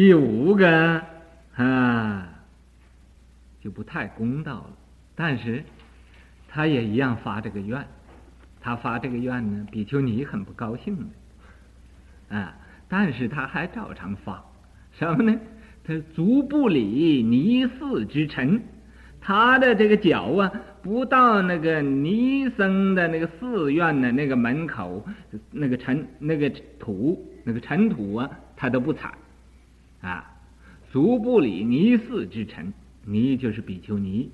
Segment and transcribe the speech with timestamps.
[0.00, 1.02] 第五个
[1.56, 2.26] 啊，
[3.60, 4.70] 就不太公道了。
[5.14, 5.62] 但是，
[6.48, 7.86] 他也一样发这个愿。
[8.62, 10.96] 他发这个愿呢，比丘尼很不高兴
[12.30, 12.56] 的啊。
[12.88, 14.42] 但是他还照常发
[14.98, 15.38] 什么呢？
[15.84, 18.58] 他足不里尼寺之尘，
[19.20, 25.06] 他的这个脚啊，不到那个尼僧的那个寺院的那个门口，
[25.50, 26.48] 那个尘、那个
[26.78, 29.12] 土、那个尘土啊，他都不踩。
[30.00, 30.32] 啊，
[30.90, 32.72] 足不里尼寺之尘，
[33.04, 34.30] 尼就是比丘尼，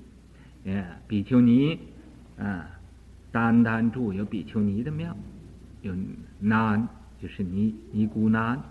[0.65, 1.77] 呃，比丘尼，
[2.37, 2.69] 啊，
[3.31, 5.15] 单单住有比丘尼的庙，
[5.81, 5.93] 有
[6.39, 6.87] 南
[7.21, 8.61] 就是尼尼姑南，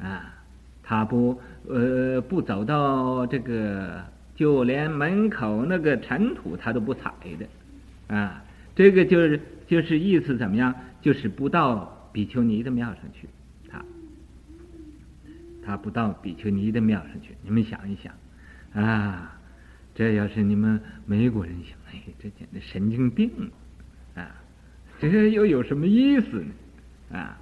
[0.00, 0.34] 啊，
[0.82, 4.02] 他不呃不走到这个，
[4.34, 8.42] 就连门口那个尘土他都不踩的，啊，
[8.74, 10.74] 这个就是就是意思怎么样？
[11.02, 13.28] 就是不到比丘尼的庙上去。
[15.66, 18.14] 他不到比丘尼的庙上去，你们想一想，
[18.72, 19.36] 啊，
[19.96, 23.28] 这要是你们美国人想，哎，这简直神经病
[24.14, 24.30] 啊！
[25.00, 26.44] 这又有什么意思
[27.10, 27.18] 呢？
[27.18, 27.40] 啊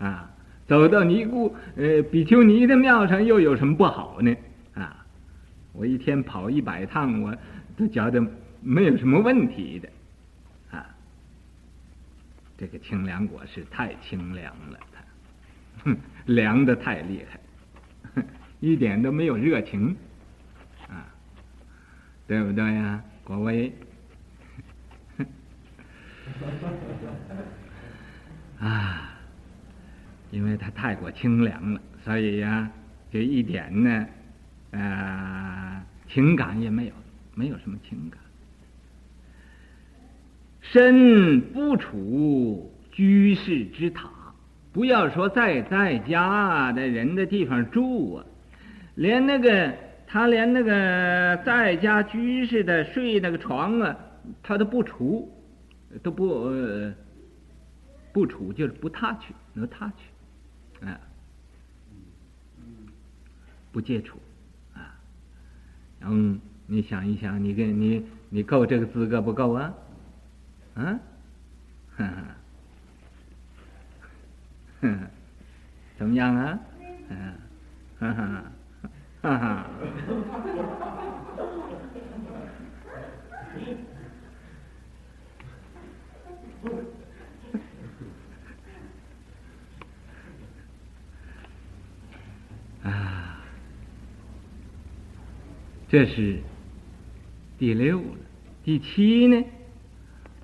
[0.00, 0.30] 啊，
[0.66, 4.34] 走到尼姑呃比丘尼的庙上又有什么不好呢？
[4.74, 5.06] 啊，
[5.72, 7.36] 我一天跑一百趟，我
[7.76, 8.20] 都觉得
[8.60, 9.88] 没有什么问题的，
[10.76, 10.86] 啊，
[12.58, 14.78] 这个清凉果是太清凉了。
[15.84, 18.22] 哼，凉的太厉害，
[18.60, 19.96] 一点都没有热情，
[20.88, 21.06] 啊，
[22.26, 23.72] 对不对呀，国威？
[28.60, 29.18] 啊，
[30.30, 32.70] 因为它太过清凉了，所以呀，
[33.10, 34.06] 就一点呢，
[34.70, 36.92] 啊，情感也没有，
[37.34, 38.20] 没有什么情感。
[40.60, 44.11] 身不处居士之堂。
[44.72, 48.24] 不要说在在家的人的地方住啊，
[48.94, 49.74] 连那个
[50.06, 53.96] 他连那个在家居士的睡那个床啊，
[54.42, 55.30] 他都不处，
[56.02, 56.50] 都不
[58.12, 60.98] 不处，就是不踏去，能踏去，啊，
[63.72, 64.18] 不接触，
[64.74, 64.98] 啊，
[66.00, 69.74] 嗯你想一想，你跟你你够这个资格不够啊？
[70.76, 70.98] 啊，
[71.96, 72.36] 哈哈。
[74.82, 74.98] 哼，
[75.96, 76.58] 怎么样啊？
[77.08, 77.34] 嗯，
[77.98, 78.44] 哈哈，
[79.22, 79.66] 哈哈，
[92.82, 93.38] 啊，
[95.88, 96.40] 这是
[97.58, 98.02] 第六。
[98.64, 99.44] 第七呢？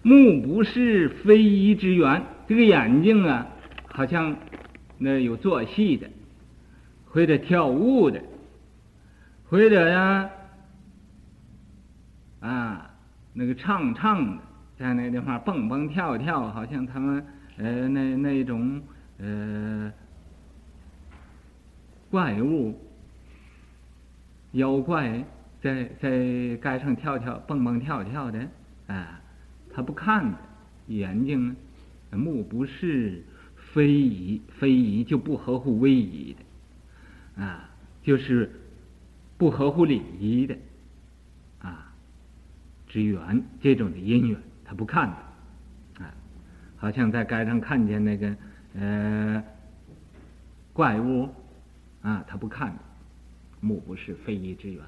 [0.02, 3.48] 目不是非一之缘，这个眼睛啊。
[3.98, 4.36] 好像
[4.96, 6.08] 那有做戏的，
[7.06, 8.22] 或者跳舞的，
[9.50, 10.30] 或者呀，
[12.38, 12.90] 啊，
[13.32, 14.42] 那个唱唱的，
[14.78, 17.26] 在那地方蹦蹦跳跳，好像他们
[17.56, 18.80] 呃那那种
[19.18, 19.92] 呃
[22.08, 22.78] 怪物、
[24.52, 25.24] 妖怪
[25.60, 28.46] 在在街上跳跳蹦蹦跳跳的
[28.86, 29.20] 啊，
[29.74, 30.38] 他不看的，
[30.86, 31.56] 眼睛
[32.12, 33.24] 目不视。
[33.72, 37.70] 非仪，非仪就不合乎威仪的，啊，
[38.02, 38.50] 就是
[39.36, 40.56] 不合乎礼仪的，
[41.60, 41.92] 啊，
[42.86, 46.14] 之缘这种的因缘，他不看的，啊，
[46.76, 48.36] 好像在街上看见那个
[48.74, 49.44] 呃
[50.72, 51.28] 怪物，
[52.02, 52.78] 啊，他不看的，
[53.60, 54.82] 目不是非仪之缘，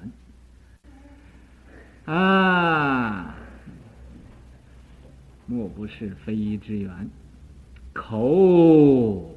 [2.05, 3.35] 啊，
[5.45, 7.09] 目不是非仪之缘。
[7.93, 9.29] 口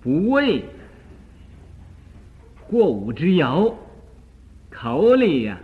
[0.00, 0.64] 不为
[2.66, 3.74] 过午之肴，
[4.70, 5.60] 口里呀、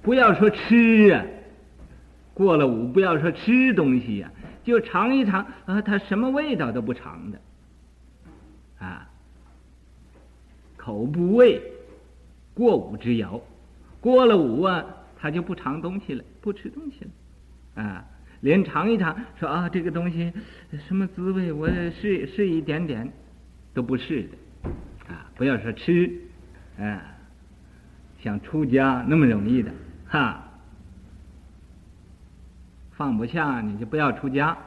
[0.00, 1.24] 不要说吃啊，
[2.32, 4.30] 过了午不要说吃东西呀、
[4.64, 7.40] 就尝一尝啊，它什么味道都不尝的，
[8.78, 9.10] 啊，
[10.76, 11.60] 口不为
[12.54, 13.40] 过午之肴，
[14.00, 14.84] 过了午啊，
[15.20, 18.04] 他就不尝东西了，不吃东西了，啊。
[18.42, 20.32] 连尝一尝，说啊，这个东西
[20.88, 21.52] 什么滋味？
[21.52, 23.10] 我试试一点点，
[23.72, 24.68] 都不是的，
[25.14, 26.12] 啊，不要说吃，
[26.76, 27.14] 啊，
[28.20, 29.72] 想出家那么容易的，
[30.08, 30.42] 哈，
[32.90, 34.58] 放不下你就不要出家。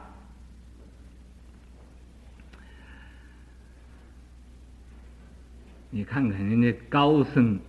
[5.90, 7.60] 你看看人家高僧，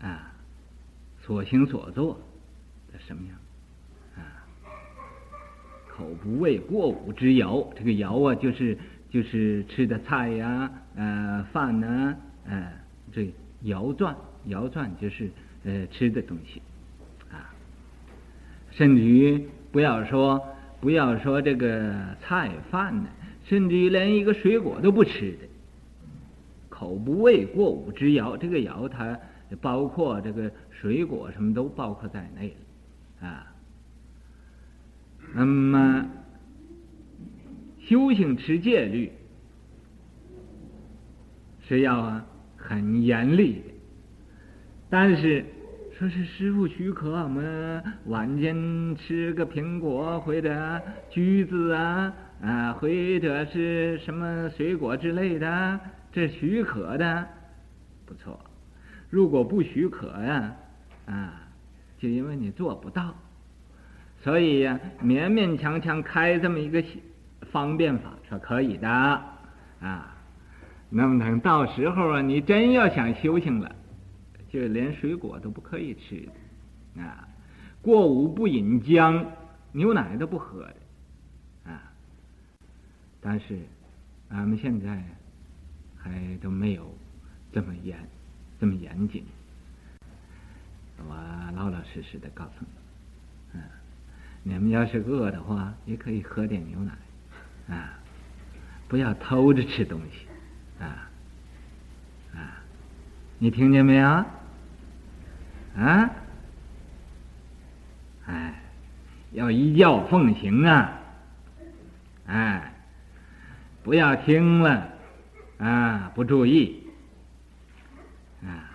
[0.00, 0.32] 啊，
[1.22, 2.20] 所行所作
[2.92, 3.37] 的什么样？
[5.98, 8.78] 口不为过午之肴，这个肴啊，就是
[9.10, 12.16] 就是吃的菜呀、呃饭呢，
[12.46, 12.72] 呃
[13.12, 13.22] 这
[13.64, 14.14] 肴馔，
[14.46, 15.28] 肴馔就是
[15.64, 16.62] 呃吃的东西，
[17.32, 17.50] 啊，
[18.70, 20.40] 甚至于不要说
[20.80, 23.08] 不要说这个菜饭呢，
[23.44, 25.48] 甚至于连一个水果都不吃的，
[26.68, 29.18] 口不为过午之肴，这个肴它
[29.60, 32.54] 包括这个水果什么都包括在内
[33.20, 33.47] 了，啊，
[35.34, 36.06] 那么。
[37.80, 39.10] 修行持戒律
[41.66, 43.62] 是要啊很严厉的，
[44.90, 45.42] 但是
[45.96, 55.80] 说是师傅许可我们晚间吃个苹果或者橘子啊啊或者是什么水果之类的，
[56.12, 57.26] 这许可的
[58.04, 58.38] 不错。
[59.08, 60.54] 如果不许可呀
[61.06, 61.48] 啊，
[61.96, 63.14] 就因为你做不到，
[64.22, 66.82] 所以呀勉勉强强开这么一个。
[67.50, 68.86] 方便法说可以的
[69.80, 70.14] 啊，
[70.90, 73.74] 那么等到时候啊，你真要想修行了，
[74.50, 76.28] 就连水果都不可以吃
[76.94, 77.26] 的啊，
[77.80, 79.24] 过午不饮姜，
[79.72, 81.90] 牛奶都不喝的啊。
[83.22, 83.60] 但是
[84.28, 85.02] 俺们现在
[85.96, 86.94] 还都没有
[87.50, 87.96] 这么严
[88.60, 89.24] 这么严谨，
[90.98, 91.14] 我
[91.56, 92.66] 老老实实的告诉你，
[94.42, 96.92] 你们要是饿的话，也可以喝点牛奶。
[97.68, 97.92] 啊，
[98.88, 100.26] 不要偷着吃东西，
[100.82, 101.10] 啊，
[102.34, 102.62] 啊，
[103.38, 104.08] 你听见没有？
[105.76, 106.10] 啊，
[108.24, 108.62] 哎，
[109.32, 110.98] 要依教奉行啊，
[112.26, 112.72] 哎，
[113.82, 114.88] 不要听了，
[115.58, 116.84] 啊，不注意，
[118.42, 118.70] 啊，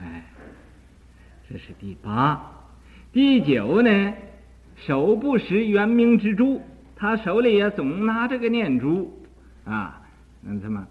[0.00, 0.24] 哎，
[1.46, 2.40] 这是第八，
[3.14, 4.12] 第九呢？
[4.74, 6.60] 手不识圆明之珠，
[6.96, 9.08] 他手里也总拿这个念珠，
[9.64, 10.02] 啊，
[10.40, 10.84] 那什么，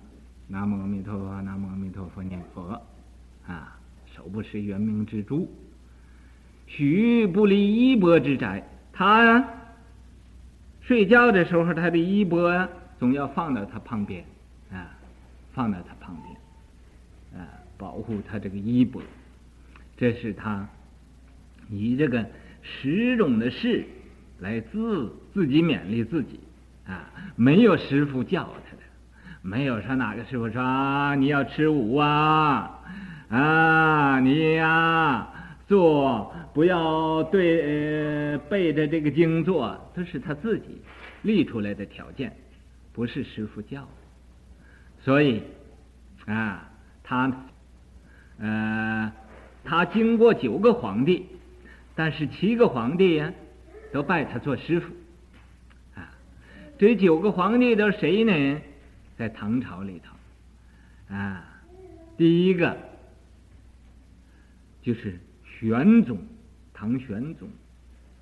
[0.48, 2.82] 南无阿弥陀佛，南无阿弥陀佛，念佛，
[3.46, 5.52] 啊，手不识圆明之珠，
[6.66, 9.46] 许不离衣钵之宅，他
[10.80, 14.24] 睡觉的时候，他的衣钵总要放到他旁边，
[14.72, 14.96] 啊，
[15.52, 19.02] 放到他旁边，啊，保护他这个衣钵，
[19.98, 20.66] 这是他
[21.70, 22.26] 以这个。
[22.66, 23.84] 十种的事
[24.40, 26.40] 来自自己勉励自己
[26.88, 28.84] 啊，没有师傅教他的，
[29.42, 32.80] 没有说哪个师傅说啊，你要吃五啊
[33.28, 40.82] 啊，你呀、啊、做不要对呃背着这个经做，都是他自己
[41.24, 42.34] 立出来的条件，
[42.94, 43.88] 不是师傅教的。
[45.02, 45.44] 所以
[46.28, 46.72] 啊，
[47.04, 47.30] 他
[48.40, 49.12] 呃，
[49.66, 51.26] 他经过九个皇帝。
[51.96, 53.34] 但是七个皇帝呀，
[53.92, 54.92] 都拜他做师傅，
[55.96, 56.10] 啊，
[56.78, 58.62] 这九个皇帝都谁呢？
[59.16, 61.62] 在唐朝里头，啊，
[62.18, 62.76] 第一个
[64.82, 65.20] 就是
[65.60, 66.18] 玄宗，
[66.74, 67.48] 唐玄宗，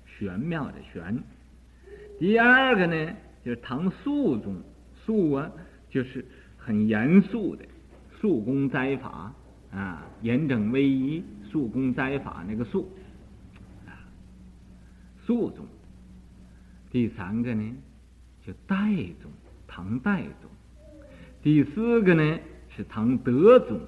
[0.04, 1.18] 玄妙的玄。
[2.18, 4.54] 第二个呢，就是唐肃宗，
[5.06, 5.50] 肃啊，
[5.88, 6.22] 就是
[6.58, 7.64] 很严肃的，
[8.20, 9.32] 肃公斋法
[9.72, 12.86] 啊，严整威仪，肃公斋法那个肃。
[15.24, 15.66] 肃宗，
[16.90, 17.76] 第三个呢，
[18.44, 18.76] 就代
[19.20, 19.30] 宗，
[19.66, 20.50] 唐代宗；
[21.42, 22.38] 第四个呢
[22.76, 23.78] 是唐德宗；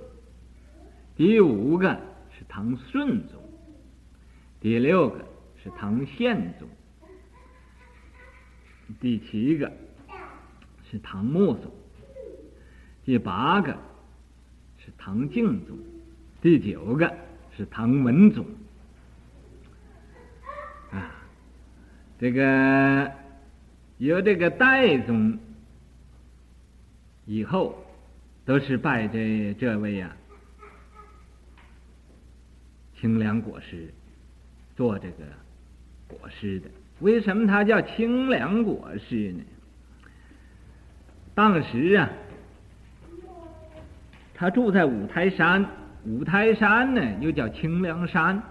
[1.16, 2.00] 第五个
[2.30, 3.38] 是唐顺宗；
[4.60, 5.24] 第六个
[5.62, 6.68] 是唐宪宗；
[9.00, 9.72] 第七个
[10.90, 11.70] 是唐穆宗；
[13.04, 13.76] 第八个
[14.78, 15.76] 是唐敬宗；
[16.40, 17.12] 第九个
[17.56, 18.46] 是唐文宗。
[22.24, 23.12] 这个
[23.98, 25.38] 有这个代宗
[27.26, 27.76] 以后，
[28.46, 30.16] 都是拜这这位呀、啊，
[32.98, 33.92] 清凉果师
[34.74, 35.24] 做这个
[36.08, 36.70] 果师的。
[37.00, 39.44] 为什么他叫清凉果师呢？
[41.34, 42.08] 当时啊，
[44.32, 45.62] 他住在五台山，
[46.06, 48.42] 五台山呢又叫清凉山，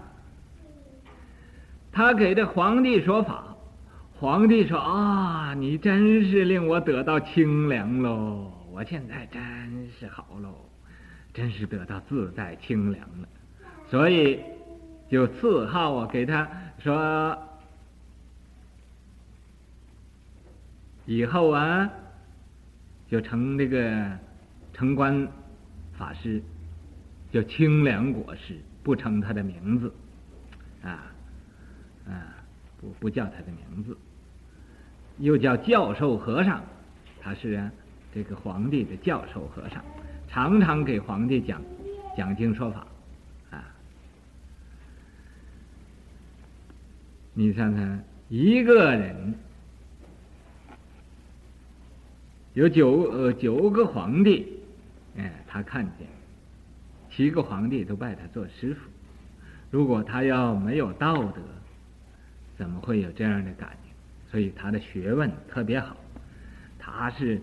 [1.90, 3.50] 他给这皇帝说法。
[4.20, 8.50] 皇帝说：“啊，你真是令我得到清凉喽！
[8.70, 10.54] 我现在真是好喽，
[11.34, 13.28] 真是得到自在清凉了。
[13.90, 14.40] 所以
[15.10, 17.36] 就赐号啊，给他说
[21.06, 21.90] 以后啊，
[23.08, 24.16] 就成这个
[24.72, 25.28] 城关
[25.98, 26.40] 法师，
[27.32, 29.92] 叫清凉国师，不称他的名字，
[30.82, 31.12] 啊
[32.06, 32.30] 啊。”
[32.80, 33.96] 不不叫他的名字，
[35.18, 36.62] 又叫教授和尚，
[37.20, 37.70] 他是啊
[38.12, 39.82] 这个皇帝的教授和尚，
[40.28, 41.62] 常常给皇帝讲
[42.16, 42.86] 讲经说法，
[43.50, 43.64] 啊，
[47.32, 49.34] 你看看，一个人
[52.54, 54.60] 有九呃九个皇帝，
[55.16, 56.06] 哎，他看见，
[57.10, 58.80] 七个皇帝都拜他做师傅，
[59.70, 61.40] 如果他要没有道德，
[62.56, 63.70] 怎么会有这样的感？
[64.34, 65.96] 所以他的学问特别好，
[66.76, 67.40] 他是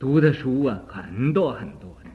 [0.00, 2.10] 读的书啊很多很多的，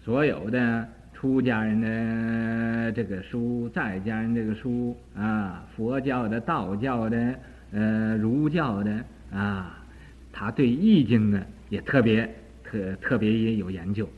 [0.00, 7.34] 所有的出家人的这个书，在家人这个书啊，佛教的、道教的、
[7.72, 9.84] 呃儒教的啊，
[10.32, 12.32] 他对易经呢也特别
[12.62, 14.08] 特特别也有研究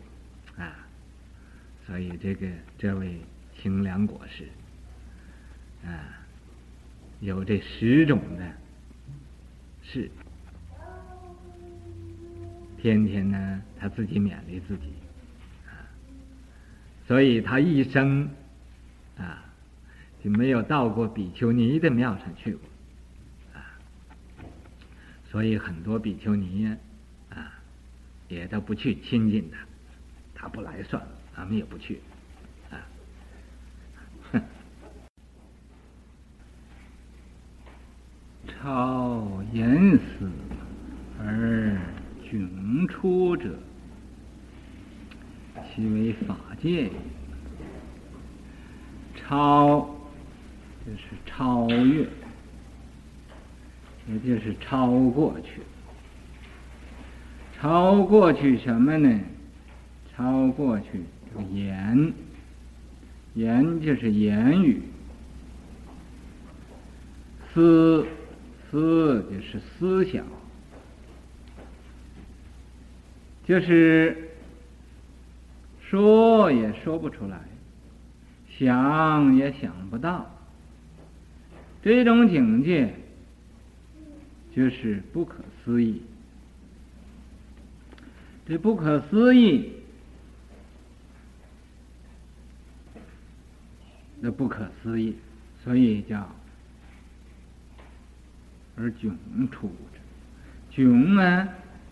[0.59, 0.87] 啊，
[1.87, 3.17] 所以这个这位
[3.57, 4.45] 清凉国师
[5.87, 6.21] 啊。
[7.23, 8.53] 有这十种的
[9.81, 10.11] 事，
[12.79, 14.87] 天天呢，他自己勉励自己，
[15.69, 15.87] 啊，
[17.07, 18.29] 所以他一生
[19.17, 19.45] 啊
[20.21, 22.69] 就没有到过比丘尼的庙上去过，
[23.55, 23.79] 啊，
[25.31, 26.77] 所以很多比丘尼，
[27.31, 27.55] 啊，
[28.27, 29.59] 也都不去亲近他，
[30.35, 32.01] 他不来算了，咱们也不去。
[38.63, 40.31] 超严死
[41.19, 41.77] 而
[42.31, 43.59] 迥出者，
[45.75, 46.89] 其为法界。
[49.17, 49.81] 超
[50.87, 52.07] 就是超越，
[54.09, 55.61] 也就是超过去。
[57.59, 59.21] 超过去什么呢？
[60.15, 61.03] 超过去
[61.35, 62.13] 这个言，
[63.35, 64.83] 言就是言语，
[67.53, 68.07] 思。
[68.73, 70.25] 思就是思想，
[73.45, 74.31] 就是
[75.83, 77.39] 说也说不出来，
[78.49, 80.35] 想也想不到，
[81.83, 82.95] 这种境界
[84.57, 86.01] 就是不可思议。
[88.47, 89.71] 这不可思议，
[94.19, 95.15] 那不可思议，
[95.63, 96.27] 所以叫。
[98.75, 99.13] 而迥
[99.51, 99.99] 出者，
[100.73, 101.49] 迥呢，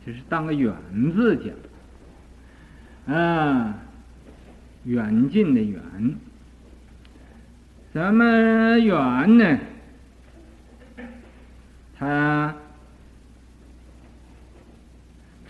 [0.06, 0.74] 就是当个远
[1.14, 1.36] 字
[3.06, 3.78] 讲，啊，
[4.84, 5.80] 远近的远，
[7.92, 9.58] 咱们远呢？
[11.98, 12.56] 它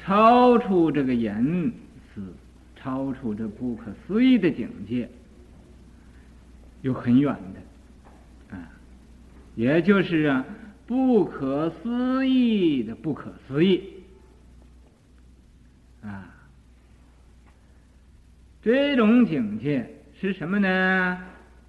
[0.02, 1.72] 超出这个言
[2.12, 2.34] 辞，
[2.74, 5.08] 超出这不可思议的境界，
[6.82, 8.68] 有很远的，啊，
[9.54, 10.44] 也就是啊。
[10.90, 14.02] 不可思议的不可思议
[16.02, 16.34] 啊！
[18.60, 19.88] 这种境界
[20.20, 21.22] 是什么呢？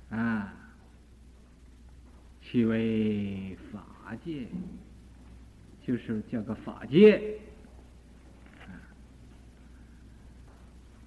[0.09, 0.51] 啊，
[2.41, 4.47] 其为法界，
[5.85, 7.21] 就是叫个法界。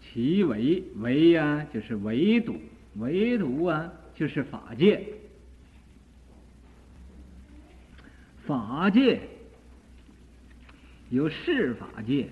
[0.00, 2.54] 其为为呀，就是唯独，
[2.94, 5.04] 唯独啊，就是法界。
[8.46, 9.20] 法界
[11.08, 12.28] 有事法界，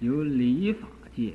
[0.00, 1.34] 有理法界，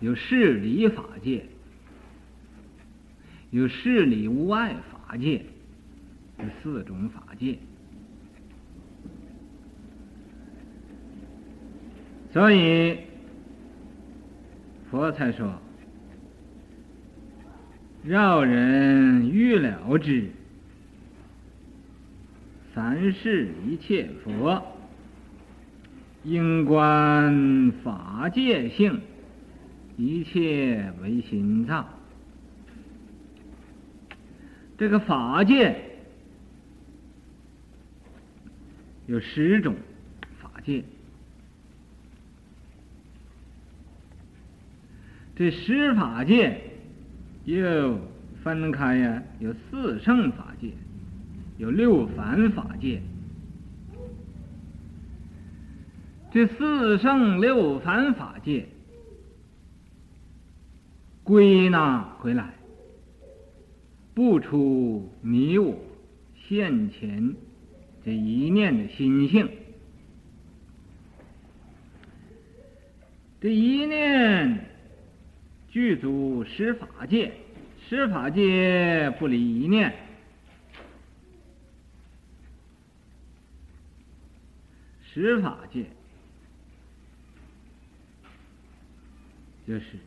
[0.00, 1.44] 有事理法界，
[3.50, 5.44] 有事理无碍法界，
[6.38, 7.58] 这四种法界。
[12.32, 12.96] 所以
[14.90, 15.60] 佛才说
[18.02, 20.30] ：“饶人欲了之。”
[22.74, 24.62] 三世一切佛，
[26.24, 28.98] 应观法界性，
[29.98, 31.86] 一切唯心造。
[34.78, 35.76] 这个法界
[39.06, 39.76] 有十种
[40.40, 40.82] 法界，
[45.36, 46.58] 这十法界
[47.44, 48.00] 又
[48.42, 50.72] 分开呀，有四圣法界。
[51.62, 53.00] 有六凡法界，
[56.32, 58.66] 这四圣六凡法界
[61.22, 62.52] 归纳回来，
[64.12, 65.78] 不出你我
[66.48, 67.32] 现前
[68.04, 69.48] 这一念的心性，
[73.40, 74.66] 这一念
[75.70, 77.30] 具足十法界，
[77.88, 79.94] 十法界不离一念。
[85.12, 85.84] 十法界
[89.68, 89.98] 就是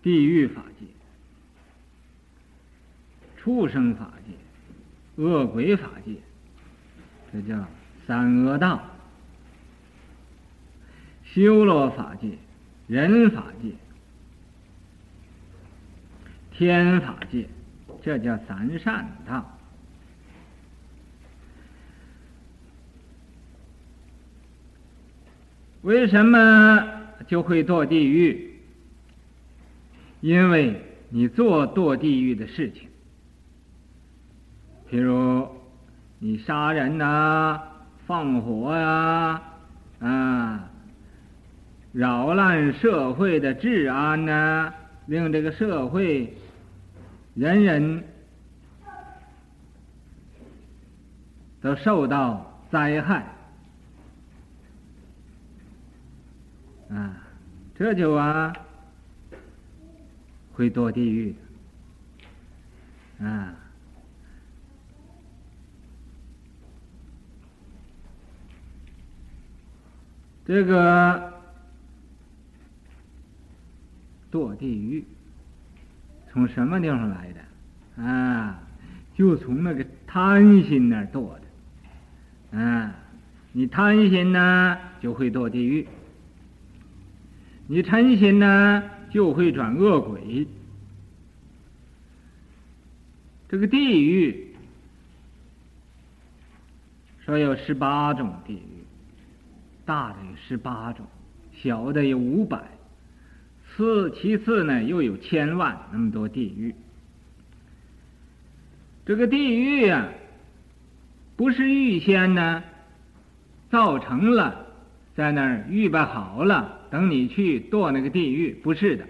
[0.00, 0.86] 地狱法界、
[3.36, 6.14] 畜生法界、恶鬼法界，
[7.32, 7.66] 这叫
[8.06, 8.80] 三恶道。
[11.24, 12.38] 修罗法界、
[12.86, 13.72] 人法界、
[16.52, 17.48] 天法界，
[18.02, 19.59] 这叫三善道。
[25.82, 26.88] 为什么
[27.26, 28.50] 就会堕地狱？
[30.20, 32.86] 因为你做堕地狱的事情，
[34.90, 35.48] 譬如
[36.18, 37.58] 你杀人呐、
[38.06, 39.42] 放火呀、
[40.00, 40.70] 啊，
[41.92, 44.70] 扰乱社会的治安呐、
[45.06, 46.36] 令这个社会
[47.34, 48.04] 人人
[51.62, 53.39] 都受到灾害。
[56.90, 57.16] 啊，
[57.74, 58.52] 这就啊
[60.52, 61.34] 会堕地狱
[63.20, 63.54] 啊。
[70.44, 71.32] 这个
[74.32, 75.04] 堕地狱
[76.32, 78.60] 从什么地方来的啊？
[79.14, 82.92] 就从那个贪心那儿堕的啊。
[83.52, 85.86] 你贪心呢，就会堕地狱。
[87.72, 90.44] 你嗔心呢，就会转恶鬼。
[93.48, 94.56] 这个地狱
[97.24, 98.84] 说有十八种地狱，
[99.86, 101.06] 大的有十八种，
[101.62, 102.60] 小的有五百，
[103.68, 106.74] 次其次呢又有千万那么多地狱。
[109.06, 110.08] 这个地狱呀、啊，
[111.36, 112.64] 不是预先呢
[113.70, 114.66] 造成了，
[115.14, 116.79] 在那儿预备好了。
[116.90, 119.06] 等你去堕那个地狱，不是的，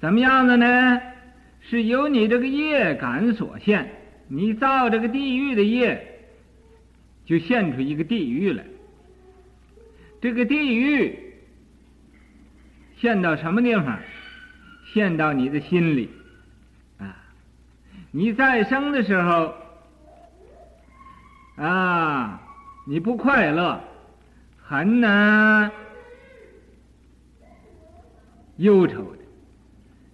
[0.00, 1.00] 怎么样的呢？
[1.68, 3.90] 是由你这个业感所现，
[4.28, 6.20] 你造这个地狱的业，
[7.24, 8.64] 就现出一个地狱来。
[10.20, 11.18] 这个地狱
[12.98, 13.98] 现到什么地方？
[14.92, 16.08] 现到你的心里
[16.98, 17.16] 啊！
[18.12, 19.52] 你再生的时候
[21.56, 22.40] 啊，
[22.86, 23.80] 你不快乐，
[24.62, 25.70] 很难。
[28.56, 29.18] 忧愁的，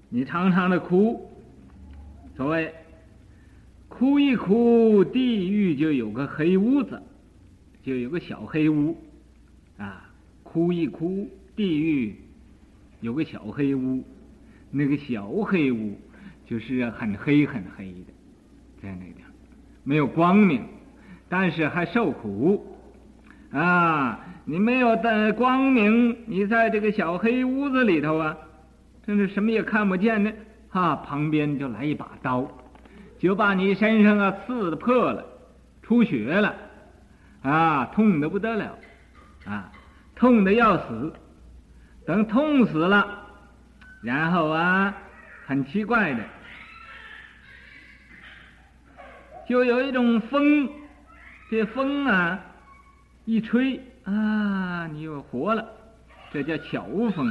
[0.09, 1.31] 你常常的哭，
[2.37, 2.75] 所谓
[3.89, 7.01] 哭一哭，地狱就有个黑屋子，
[7.83, 8.97] 就有个小黑屋，
[9.77, 10.11] 啊，
[10.43, 12.17] 哭一哭，地狱
[13.01, 14.03] 有个小黑屋，
[14.71, 15.97] 那个小黑屋
[16.47, 18.13] 就是很黑很黑的，
[18.83, 19.17] 在那边
[19.85, 20.65] 没有光明，
[21.29, 22.72] 但是还受苦，
[23.53, 24.19] 啊。
[24.45, 28.37] 你没有的光明，你在这个小黑屋子里头啊，
[29.07, 30.33] 真是什么也看不见呢。
[30.69, 32.51] 哈，旁边就来一把刀，
[33.21, 35.25] 就把你身上啊刺的破了，
[35.81, 36.57] 出血了，
[37.43, 38.77] 啊，痛得不得了，
[39.47, 39.71] 啊，
[40.17, 41.13] 痛得要死。
[42.05, 43.07] 等痛死了，
[44.03, 44.93] 然后啊，
[45.47, 46.21] 很奇怪的，
[49.49, 50.69] 就有一种风，
[51.49, 52.41] 这风啊，
[53.25, 53.81] 一吹。
[54.05, 55.65] 啊，你又活了，
[56.33, 57.25] 这叫巧无风。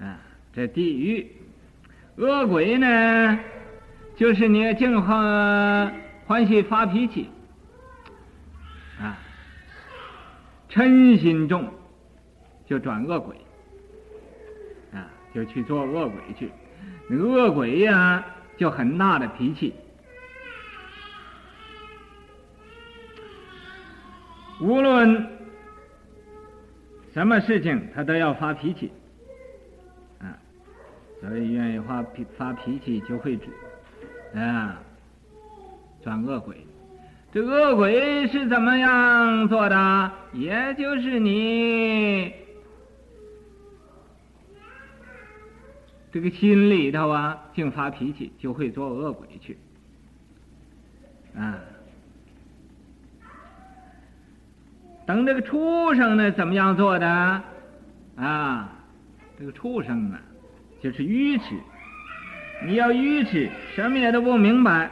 [0.00, 0.16] 啊，
[0.52, 1.26] 这地狱，
[2.16, 3.38] 恶鬼呢，
[4.14, 5.92] 就是你净欢
[6.24, 7.28] 欢喜发脾气，
[9.00, 9.18] 啊，
[10.70, 11.68] 嗔心重，
[12.64, 13.36] 就转恶鬼，
[14.92, 16.48] 啊，就去做恶鬼去。
[17.08, 18.24] 那个恶鬼呀、
[18.56, 19.74] 就很大的脾气。
[24.62, 25.28] 无论
[27.12, 28.92] 什么事情，他都要发脾气，
[30.20, 30.38] 啊，
[31.20, 34.80] 所以愿意发脾发脾气就会转，啊，
[36.04, 36.56] 转恶鬼。
[37.32, 40.12] 这恶鬼是怎么样做的？
[40.32, 42.32] 也就是你
[46.12, 49.58] 这个心里头啊，净发脾气，就会做恶鬼去，
[51.34, 51.58] 啊。
[55.12, 57.06] 等这个畜生呢，怎么样做的？
[58.16, 58.72] 啊，
[59.38, 60.18] 这个畜生啊，
[60.80, 61.54] 就是愚痴。
[62.64, 64.90] 你要愚痴，什么也都不明白，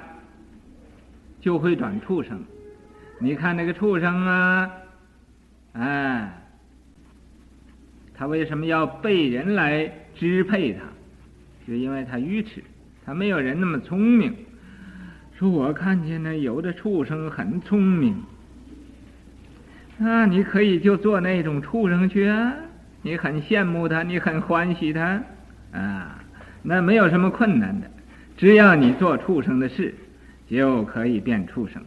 [1.41, 2.39] 就会转畜生。
[3.19, 4.71] 你看那个畜生啊，
[5.73, 6.31] 哎，
[8.13, 10.83] 他为什么要被人来支配他？
[11.67, 12.63] 就因为他愚痴，
[13.07, 14.37] 他没有人那么聪明。
[15.39, 18.23] 说我看见呢，有的畜生很聪明。
[20.01, 22.55] 啊，你可以就做那种畜生去啊，
[23.03, 25.23] 你很羡慕他，你很欢喜他，
[25.73, 26.19] 啊，
[26.63, 27.91] 那没有什么困难的，
[28.37, 29.95] 只要你做畜生的事，
[30.49, 31.83] 就可以变畜生，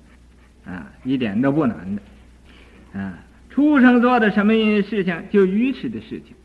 [0.65, 3.17] 啊，一点都不难的，啊，
[3.49, 6.35] 畜生做的什么事情就愚痴的事情，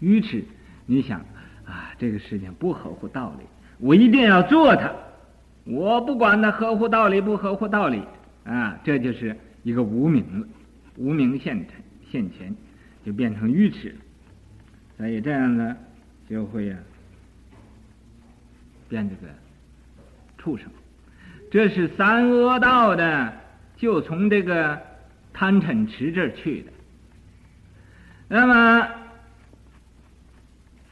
[0.00, 0.42] 愚痴，
[0.86, 1.20] 你想
[1.66, 3.44] 啊，这个事情不合乎道理，
[3.78, 4.90] 我一定要做它。
[5.64, 8.02] 我不管他合乎道理不合乎道理
[8.44, 10.46] 啊，这就是一个无明了，
[10.96, 12.54] 无名现前现前，
[13.04, 13.96] 就变成愚痴。
[14.96, 15.76] 所以这样呢，
[16.28, 16.80] 就会呀、啊，
[18.88, 19.32] 变这个
[20.38, 20.66] 畜生。
[21.50, 23.32] 这是三恶道的，
[23.76, 24.80] 就从这个
[25.32, 26.72] 贪嗔痴这儿去的。
[28.28, 28.88] 那么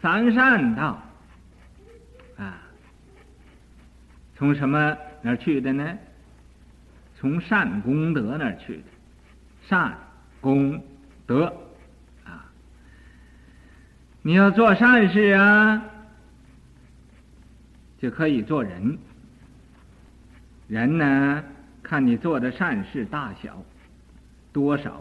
[0.01, 1.03] 三善道
[2.37, 2.63] 啊。
[4.37, 5.99] 从什么那儿去的呢？
[7.19, 8.83] 从善功德那儿去的，
[9.71, 9.97] 善
[10.41, 10.83] 功
[11.29, 11.45] 德
[12.25, 12.45] 啊！
[14.21, 15.81] 你要做善事啊，
[17.97, 18.99] 就可以做人。
[20.67, 21.45] 人呢，
[21.85, 23.63] 看你做的善事大小
[24.53, 25.01] 多少，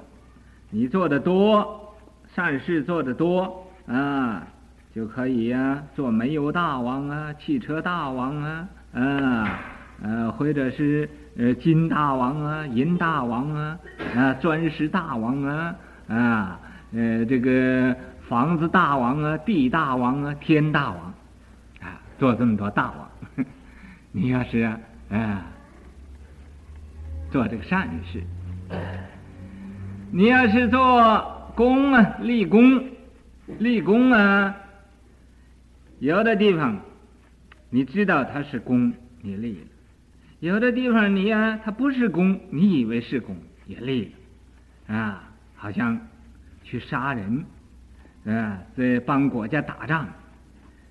[0.70, 1.98] 你做的多，
[2.36, 4.48] 善事做的多啊，
[4.94, 8.70] 就可以呀、啊，做煤油大王啊，汽车大王啊。
[8.94, 9.60] 啊，
[10.04, 13.80] 呃，或者是呃金大王啊，银大王啊，
[14.14, 15.76] 啊，钻石大王啊，
[16.10, 16.60] 啊，
[16.92, 17.96] 呃，这个
[18.28, 21.14] 房子大王啊，地大王啊，天大王，
[21.80, 23.46] 啊，做这么多大王，
[24.12, 24.60] 你要是
[25.10, 25.46] 啊，
[27.32, 28.22] 做这个善事，
[30.12, 32.84] 你要是做功啊，立功，
[33.60, 34.54] 立功啊，
[36.00, 36.78] 有的地方。
[37.72, 39.68] 你知道他是功，你立了；
[40.40, 44.06] 有的地方你呀、他不是功，你以为是功，也立
[44.88, 44.96] 了。
[44.96, 46.00] 啊，好像
[46.64, 47.46] 去杀人，
[48.26, 50.08] 啊，在帮国家打仗，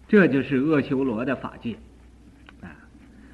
[0.06, 1.76] 这就是阿修罗的法界。
[2.60, 2.68] 啊，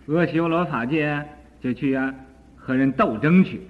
[0.06, 1.26] 阿修罗法界
[1.60, 2.14] 就去啊
[2.56, 3.60] 和人斗争去，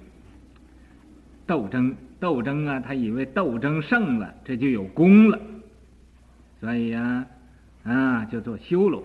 [1.47, 5.39] 斗争斗争啊，他以为斗争胜了，这就有功了，
[6.59, 7.25] 所以呀，
[7.83, 9.03] 啊，就做修罗。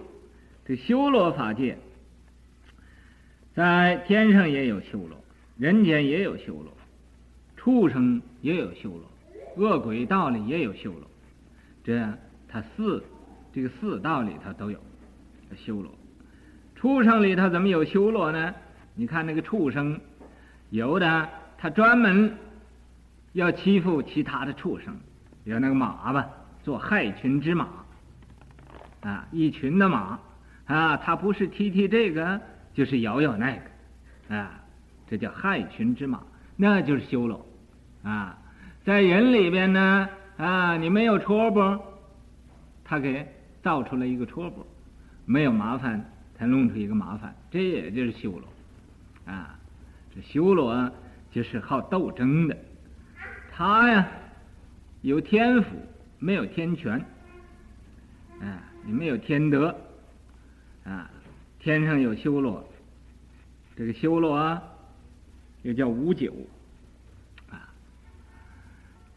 [0.66, 1.76] 这修罗法界，
[3.60, 5.22] 在天上也有修罗，
[5.58, 6.72] 人间也有修罗，
[7.58, 9.02] 畜生也有修罗，
[9.62, 11.02] 恶鬼道里也有修罗，
[11.84, 12.02] 这
[12.48, 13.04] 他四
[13.52, 14.80] 这个四道里头都有
[15.54, 15.92] 修罗。
[16.74, 18.54] 畜生里头怎么有修罗呢？
[18.94, 20.00] 你看那个畜生，
[20.70, 22.34] 有的他专门
[23.34, 24.96] 要欺负其他的畜生，
[25.44, 26.26] 有那个马吧，
[26.64, 27.68] 做害群之马，
[29.02, 30.18] 啊，一群的马。
[30.64, 32.40] 啊，他不是踢踢这个，
[32.72, 34.62] 就是咬咬那个，啊，
[35.06, 36.22] 这叫害群之马，
[36.56, 37.46] 那就是修罗，
[38.02, 38.38] 啊，
[38.84, 41.60] 在人里边呢，啊，你没有戳不，
[42.84, 43.26] 他给
[43.62, 44.66] 造出来一个戳不，
[45.26, 46.04] 没有麻烦，
[46.38, 49.58] 他弄出一个麻烦，这也就是修罗，啊，
[50.14, 50.90] 这修罗
[51.30, 52.56] 就是好斗争的，
[53.52, 54.08] 他呀，
[55.02, 55.68] 有天赋，
[56.18, 57.04] 没有天权，
[58.40, 59.76] 啊，你没有天德。
[60.82, 61.08] 啊，
[61.60, 62.66] 天上有修罗，
[63.76, 64.62] 这个修罗啊，
[65.60, 66.32] 又叫无酒，
[67.50, 67.68] 啊，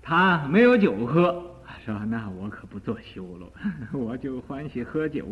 [0.01, 1.41] 他没有酒喝，
[1.85, 3.49] 说那我可不做修罗，
[3.97, 5.25] 我就欢喜喝酒，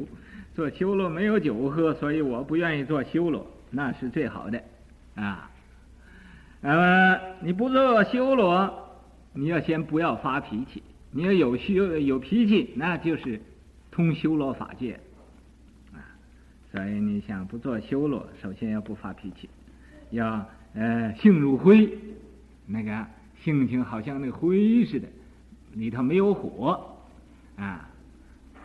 [0.55, 4.63] 做修罗没有酒喝，所以我不愿意做修罗，那是最好的，
[5.15, 5.51] 啊，
[6.61, 8.89] 那么你不做修罗，
[9.33, 13.41] 你要先不要发脾气，你要有修有脾气，那就是
[13.91, 14.97] 通修罗法界。
[16.71, 19.49] 所以你想不做修罗，首先要不发脾气，
[20.11, 21.97] 要呃性如灰，
[22.65, 23.05] 那个
[23.43, 25.07] 性情好像那个灰似的，
[25.73, 26.95] 里头没有火
[27.57, 27.89] 啊，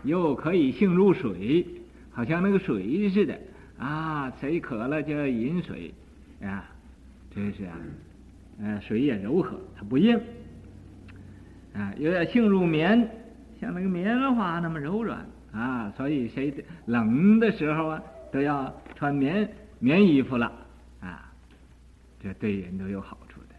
[0.05, 1.66] 又可以性如水，
[2.12, 3.37] 好像那个水似的
[3.77, 5.92] 啊，谁渴了就要饮水
[6.40, 6.64] 啊，
[7.35, 7.77] 这是啊，
[8.61, 10.16] 呃水也柔和，它不硬
[11.75, 13.11] 啊，又要性如棉，
[13.61, 15.27] 像那个棉花那么柔软。
[15.57, 16.53] 啊，所以谁
[16.85, 20.53] 冷的时候啊，都要穿棉棉衣服了
[21.01, 21.33] 啊，
[22.21, 23.55] 这对人都有好处的，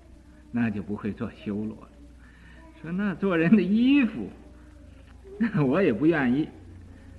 [0.52, 1.90] 那就不会做修罗了。
[2.80, 4.30] 说那做人的衣服，
[5.66, 6.48] 我也不愿意，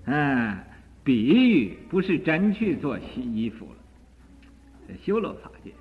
[0.06, 0.62] 啊，
[1.02, 3.66] 比喻不是真去做新衣服
[4.86, 5.72] 了，修罗法界。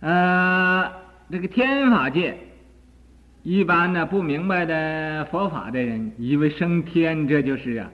[0.00, 0.92] 呃，
[1.30, 2.36] 这个天法界。
[3.46, 7.88] 一般呢，不明白的佛法的人，以为升天这就是啊，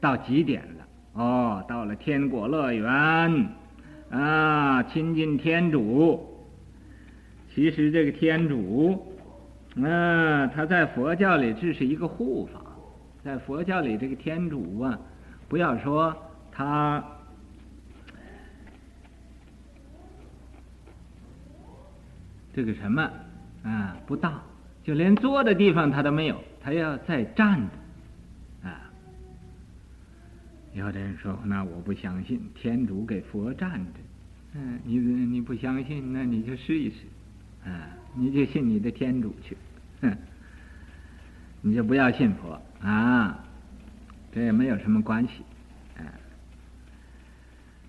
[0.00, 0.86] 到极点了。
[1.14, 3.48] 哦，到了天国乐园，
[4.10, 6.24] 啊，亲近天主。
[7.52, 9.12] 其实这个天主，
[9.82, 12.60] 啊，他在佛教里这是一个护法，
[13.24, 14.96] 在佛教里这个天主啊，
[15.48, 16.16] 不要说
[16.52, 17.04] 他
[22.54, 23.02] 这个什么
[23.64, 24.40] 啊不大，
[24.86, 27.68] 就连坐的地方他都没有，他要再站着。
[30.74, 34.00] 有的人说：“那我不相信天主给佛站着。”
[34.54, 36.96] 嗯，你你不相信，那你就试一试，
[37.68, 39.56] 啊，你就信你的天主去，
[40.02, 40.16] 哼，
[41.62, 43.42] 你就不要信佛啊，
[44.32, 45.42] 这也没有什么关系，
[45.98, 46.04] 啊。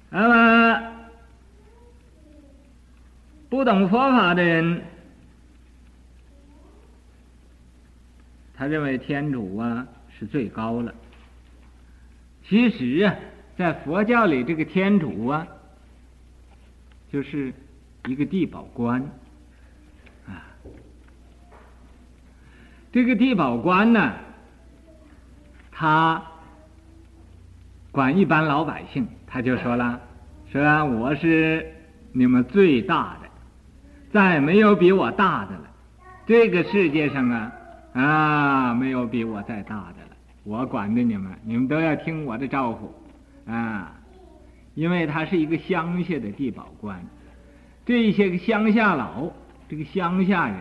[0.09, 0.91] 那么
[3.49, 4.81] 不懂佛法的人，
[8.57, 9.85] 他认为天主啊
[10.17, 10.93] 是最高了。
[12.43, 13.13] 其实啊，
[13.55, 15.47] 在佛教里，这个天主啊，
[17.11, 17.53] 就是
[18.07, 19.01] 一个地保官
[20.25, 20.41] 啊。
[22.91, 24.13] 这个地保官呢，
[25.71, 26.23] 他
[27.91, 30.01] 管一般老百姓，他就说了
[30.51, 31.73] ：“说我是
[32.11, 33.29] 你们最大的，
[34.11, 35.69] 再没有比我大的了。
[36.25, 37.51] 这个世界上啊，
[38.01, 42.89] 啊，没有比我再大的了。”我管着你们，你们都要听我的招呼，
[43.51, 43.91] 啊，
[44.75, 47.05] 因为他是一个乡下的地保官，
[47.85, 49.29] 这些个乡下佬，
[49.67, 50.55] 这个乡下人，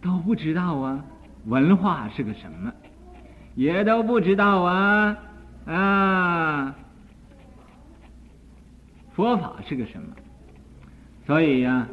[0.00, 1.04] 都不知道啊，
[1.46, 2.72] 文化是个什么，
[3.56, 5.16] 也都不知道啊，
[5.64, 6.76] 啊，
[9.14, 10.14] 佛法是个什么，
[11.26, 11.88] 所以呀、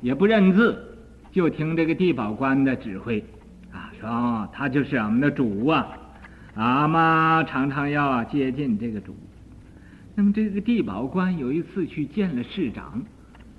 [0.00, 0.96] 也不认字，
[1.32, 3.22] 就听这个地保官的指挥，
[4.02, 5.86] 哦、他就是我们的主啊。
[6.54, 9.16] 阿妈常常要接近这个主，
[10.16, 13.02] 那么这个地保官有一次去见了市长，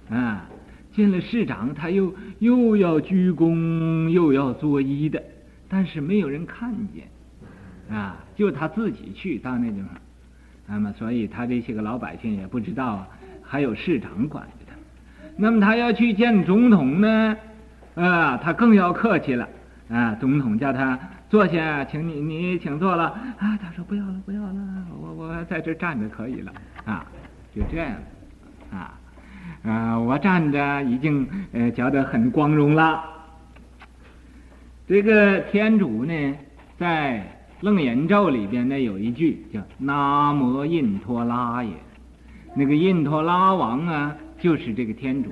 [0.09, 0.45] 啊，
[0.93, 5.23] 见了市长，他又又要鞠躬又要作揖的，
[5.69, 7.07] 但是没有人看见，
[7.97, 9.89] 啊，就他自己去到那地方，
[10.67, 13.07] 那么所以他这些个老百姓也不知道啊
[13.41, 14.75] 还有市长管着他，
[15.37, 17.37] 那么他要去见总统呢，
[17.95, 19.47] 啊，他更要客气了，
[19.91, 20.97] 啊，总统叫他。
[21.29, 23.05] 坐下，请你，你请坐了
[23.37, 23.57] 啊！
[23.61, 26.51] 他说不要了，不要了，我我在这站着可以了
[26.83, 27.05] 啊，
[27.55, 27.95] 就这样
[28.69, 28.99] 啊，
[29.63, 33.01] 啊，我站着已经呃觉得很光荣了。
[34.89, 36.35] 这个天主呢，
[36.77, 37.25] 在
[37.61, 41.71] 楞严咒里边呢有一句叫“南无印陀拉耶”，
[42.53, 45.31] 那个印陀拉王啊，就是这个天主，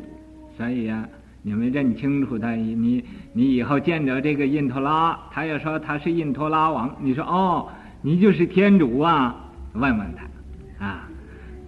[0.56, 1.19] 所以呀、啊。
[1.42, 7.70] 你们认清楚他，你你以后见着这个印陀拉，他要说他是印陀拉王，你说哦，
[8.02, 9.36] 你就是天主啊？
[9.74, 11.08] 问问他，啊，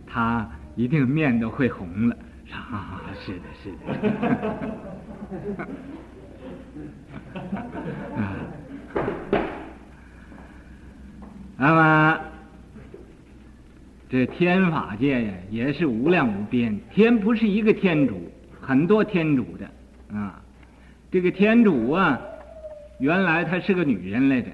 [0.08, 2.18] 他一定面都会红了。
[2.52, 3.78] 啊，是的，是的。
[11.58, 12.20] 那么
[14.10, 18.31] 这天法界呀，也是无量无边，天不是一个天主。
[18.62, 20.39] 很多天主的啊，
[21.12, 22.19] 这个天主啊，
[23.00, 24.50] 原来她是个女人来着，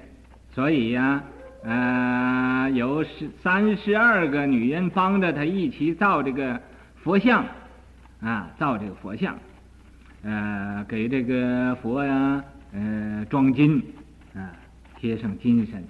[0.54, 1.22] 所以呀、
[1.62, 6.60] 啊，呃，有十三十二个女人帮着她一起造这个
[7.02, 7.44] 佛像，
[8.20, 9.36] 啊，造这个佛像，
[10.22, 12.42] 呃，给这个佛呀，
[12.72, 13.82] 呃，装金，
[14.34, 14.50] 啊，
[14.96, 15.84] 贴上金身，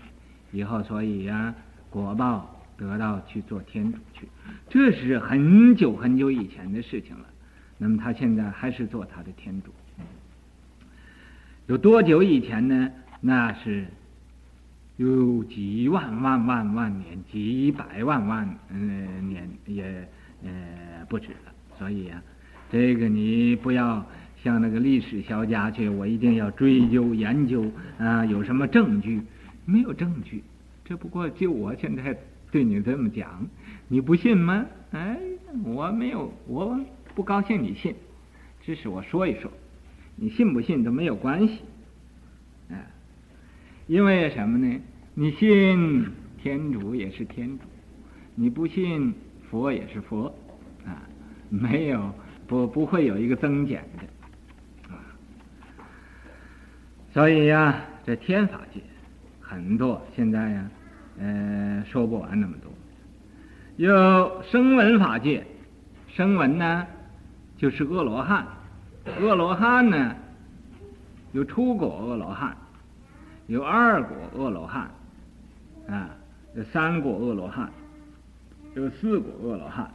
[0.50, 1.54] 以后所以呀、
[1.88, 4.28] 果报得到去做天主去，
[4.68, 7.24] 这是很久很久以前的事情了。
[7.80, 9.70] 那么他现在还是做他的天主，
[11.66, 12.90] 有多久以前呢？
[13.20, 13.86] 那是
[14.96, 20.08] 有几万万万万年，几百万万嗯年也
[20.42, 21.52] 呃不止了。
[21.78, 22.20] 所以啊，
[22.70, 24.04] 这个你不要
[24.42, 27.64] 像那个历史学家去，我一定要追究研究
[27.98, 29.22] 啊，有什么证据？
[29.64, 30.42] 没有证据，
[30.84, 32.16] 这不过就我现在
[32.50, 33.46] 对你这么讲，
[33.86, 34.66] 你不信吗？
[34.90, 35.16] 哎，
[35.64, 36.80] 我没有我。
[37.18, 37.96] 不高兴你信，
[38.60, 39.50] 只是我说一说，
[40.14, 41.62] 你信不信都没有关系，
[42.70, 42.78] 啊，
[43.88, 44.80] 因为什么呢？
[45.14, 47.64] 你信天主也是天主，
[48.36, 49.12] 你不信
[49.50, 50.32] 佛也是佛，
[50.86, 51.02] 啊，
[51.50, 52.14] 没有
[52.46, 55.02] 不不会有一个增减的，啊，
[57.12, 58.80] 所以呀、这天法界
[59.40, 60.70] 很多，现在呀、
[61.18, 62.72] 呃，说不完那么多，
[63.76, 65.44] 有声闻法界，
[66.06, 66.86] 声闻呢？
[67.58, 68.46] 就是阿罗汉，
[69.04, 70.14] 阿罗汉呢，
[71.32, 72.56] 有初果阿罗汉，
[73.48, 74.88] 有二果阿罗汉，
[75.88, 76.08] 啊，
[76.54, 77.68] 有三果阿罗汉，
[78.76, 79.90] 有四果阿罗汉，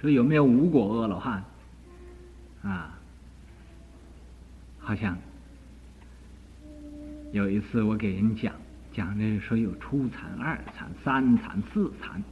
[0.00, 1.44] 说有没有五果阿罗汉？
[2.62, 2.98] 啊，
[4.80, 5.16] 好像
[7.30, 8.52] 有一次我给人讲
[8.92, 12.22] 讲的说有初禅、二禅、三禅、四禅，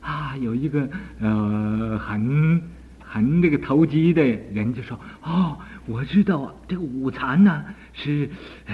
[0.00, 0.88] 啊，有一个
[1.20, 2.62] 呃很
[3.10, 8.28] 很这个投机的人就说哦，我知道啊，这个五禅呢是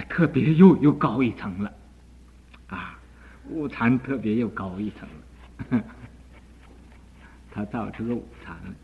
[0.08, 1.72] 特别又又高一层了，
[2.66, 2.98] 啊，
[3.48, 5.08] 五禅特别又高一层
[5.70, 5.84] 了，
[7.54, 8.74] 他造出个五禅了。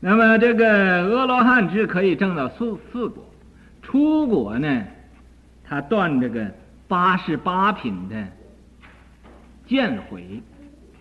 [0.00, 3.24] 那么这个阿罗汉只可以证到四四果，
[3.82, 4.84] 出果呢，
[5.62, 6.52] 他断这个
[6.88, 8.26] 八十八品的
[9.64, 10.42] 见毁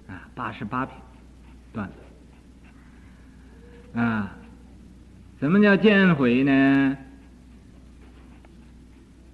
[0.07, 0.95] 啊，八十八品
[1.73, 1.93] 断了。
[3.95, 4.37] 啊。
[5.39, 6.97] 什么叫见毁呢？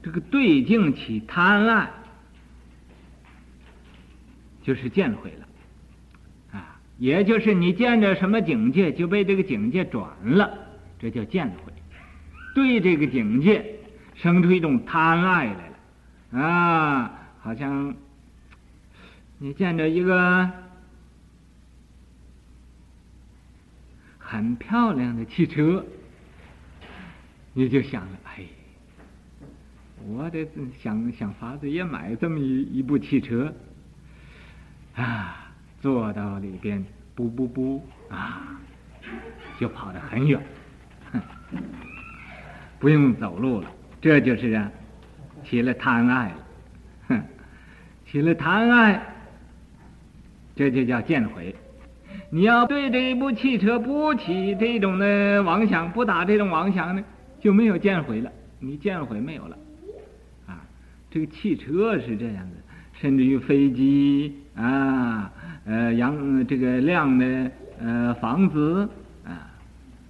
[0.02, 1.90] 这个对境起贪爱，
[4.64, 6.58] 就是见毁了。
[6.58, 10.50] 啊也就是你见着什么境界，就被这个境界转了，
[10.98, 11.74] 这叫见毁。
[12.56, 13.76] 对这个境界
[14.16, 15.70] 生出一种贪爱来
[16.32, 17.94] 了，啊，好像
[19.38, 20.50] 你见着一个
[24.30, 25.86] 很漂亮的汽车，
[27.54, 28.44] 你就想了，哎，
[30.06, 30.46] 我得
[30.84, 33.54] 想想法子也买这么一一部汽车，
[34.96, 35.44] 啊。
[35.80, 38.60] 坐到里边，不不不啊，
[39.60, 40.42] 就跑得很远，
[42.80, 43.72] 不用走路了。
[44.02, 44.72] 这就是啊，
[45.46, 46.38] 起了贪爱了，
[47.10, 47.24] 哼，
[48.08, 49.00] 起了贪爱，
[50.56, 51.56] 这就叫见毁。
[52.30, 57.04] 你要对这一部汽车不起这种的妄想，不打这种妄想呢，
[57.40, 58.30] 就没有见毁了。
[58.60, 59.58] 你见毁没有了，
[60.46, 60.62] 啊，
[61.10, 62.58] 这个汽车是这样的，
[63.00, 65.32] 甚至于飞机啊。
[65.66, 68.90] 呃，阳这个亮的呃房子
[69.26, 69.52] 啊，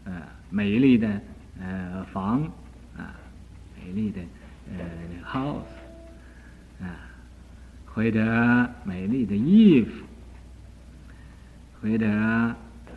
[0.06, 0.14] 呃
[0.50, 1.22] 美丽的
[1.60, 2.42] 呃房
[2.96, 3.14] 啊，
[3.76, 4.22] 美丽的
[4.72, 4.86] 呃
[5.24, 7.10] house 啊，
[7.86, 10.06] 或者美丽的衣服，
[11.82, 12.08] 或者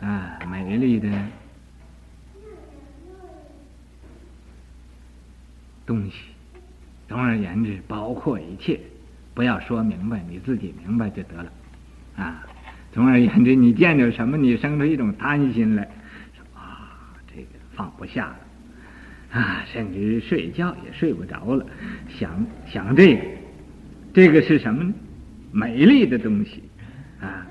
[0.01, 1.09] 啊美丽的
[5.85, 6.13] 东西，
[7.07, 8.79] 总而言之，包括一切，
[9.33, 11.51] 不要说明白，你自己明白就得了
[12.15, 12.45] 啊。
[12.93, 15.83] 总而言之，你见着什么，你生出一种贪心来，
[16.53, 21.65] 啊，这个放不下了，啊，甚至睡觉也睡不着了，
[22.09, 23.21] 想想这个，
[24.13, 24.93] 这个是什么呢？
[25.51, 26.63] 美丽的东西，
[27.21, 27.45] 啊，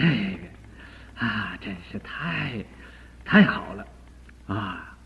[0.00, 2.64] 这个啊，真是太
[3.24, 3.86] 太好了，
[4.46, 4.96] 啊，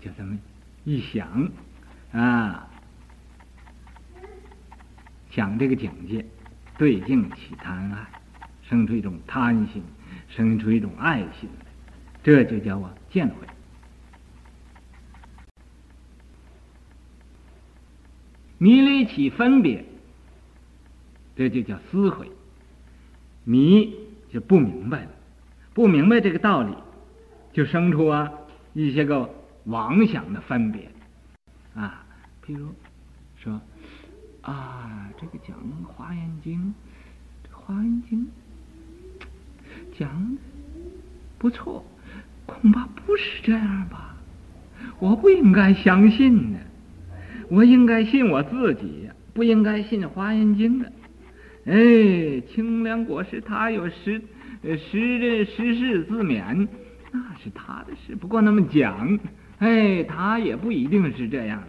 [0.00, 0.38] 就这么
[0.84, 1.50] 一想，
[2.12, 2.68] 啊，
[5.30, 6.24] 想这个境界。
[6.78, 8.06] 对境起贪爱，
[8.62, 9.82] 生出一种贪心，
[10.28, 11.66] 生出一种爱心来，
[12.22, 13.46] 这就叫我见毁。
[18.58, 19.82] 迷离起分别，
[21.34, 22.30] 这就叫思毁。
[23.46, 23.94] 迷
[24.30, 25.10] 就不明白了，
[25.72, 26.74] 不明白这个道理，
[27.54, 28.30] 就生出啊
[28.74, 29.30] 一些个
[29.64, 30.90] 妄想的分别，
[31.74, 32.04] 啊，
[32.44, 32.74] 譬如
[33.36, 33.58] 说。
[34.42, 36.72] 啊，这个讲《华严经》，
[37.58, 38.28] 《华严经》
[39.98, 40.40] 讲的
[41.36, 41.84] 不错，
[42.46, 44.14] 恐怕不是这样吧？
[45.00, 46.60] 我不应该相信呢，
[47.48, 50.92] 我应该信我自己，不应该信《华严经》的。
[51.66, 54.22] 哎，清凉国师他有实
[54.62, 56.66] 呃实实事自勉，
[57.12, 58.16] 那是他的事。
[58.16, 59.18] 不过那么讲，
[59.58, 61.62] 哎，他也不一定是这样，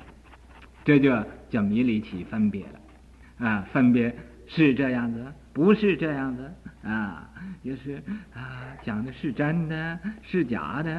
[0.86, 1.12] 这就。
[1.50, 4.14] 叫迷离起分别了，啊，分别
[4.48, 6.52] 是这样子，不是这样子，
[6.84, 7.30] 啊，
[7.64, 10.92] 就是啊，讲的是真的，是假的，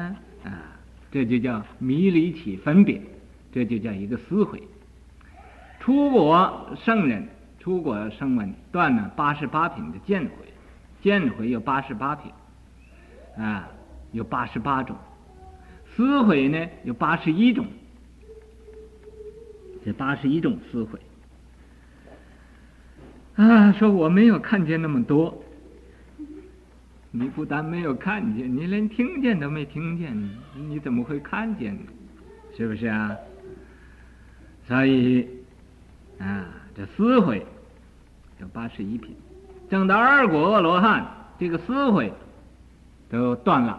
[0.43, 0.75] 啊，
[1.11, 2.99] 这就叫迷离起分别，
[3.51, 4.63] 这就叫一个思维。
[5.79, 7.27] 出国圣人，
[7.59, 10.31] 出果圣闻断了八十八品的见毁，
[11.01, 12.31] 见毁有八十八品，
[13.37, 13.69] 啊，
[14.11, 14.95] 有八十八种，
[15.95, 17.67] 思毁呢有八十一种。
[19.85, 20.99] 这八十一种思毁
[23.35, 23.71] 啊！
[23.71, 25.41] 说我没有看见那么多，
[27.11, 30.13] 你不但没有看见，你连听见都没听见，
[30.67, 31.81] 你怎么会看见呢？
[32.57, 33.15] 是不是啊？
[34.67, 35.25] 所以
[36.19, 36.45] 啊，
[36.79, 37.45] 这思毁
[38.39, 39.13] 有八十一品，
[39.69, 41.05] 证到二果恶罗汉，
[41.37, 42.13] 这个思毁
[43.09, 43.77] 都断了；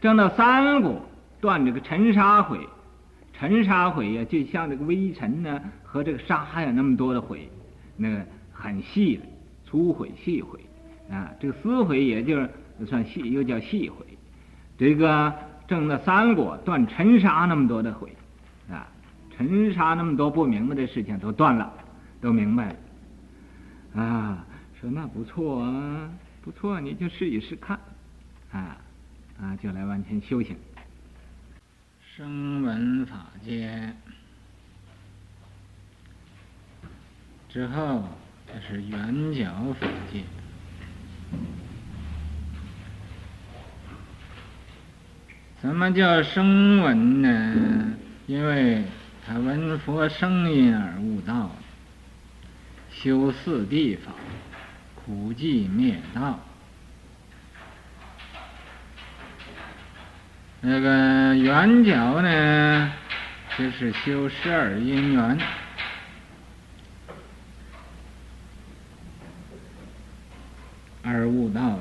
[0.00, 1.00] 证到三果，
[1.40, 2.58] 断这个尘沙毁。
[3.32, 7.48] 尘沙毁呀，就像这个微尘呢，和这个沙呀那么多的毁，
[7.96, 8.20] 那个
[8.52, 9.22] 很细的
[9.64, 10.58] 粗毁细毁，
[11.08, 12.50] 啊，这个思毁也就是
[12.88, 14.04] 算细，又叫细毁。
[14.76, 15.32] 这个
[15.68, 18.12] 证了三果，断尘沙那么多的毁，
[19.36, 21.72] 尘沙那么多不明白的事情都断了，
[22.20, 22.74] 都明白
[23.94, 24.46] 了，啊，
[24.80, 26.10] 说那不错啊，
[26.42, 27.78] 不错，你就试一试看，
[28.50, 28.78] 啊，
[29.40, 30.56] 啊，就来完全修行。
[32.00, 33.92] 声闻法界
[37.50, 38.04] 之后，
[38.46, 40.22] 这是缘觉法界。
[45.60, 47.92] 什么叫声闻呢？
[48.26, 48.82] 因为
[49.28, 51.50] 他闻佛声音而悟道，
[52.92, 54.12] 修四地法，
[54.94, 56.38] 苦寂灭道。
[60.60, 62.92] 那个圆角呢，
[63.58, 65.38] 就是修十二因缘
[71.02, 71.80] 而悟道的。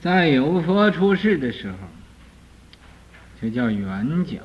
[0.00, 1.76] 在有佛出世的时候，
[3.44, 4.38] 这叫圆角；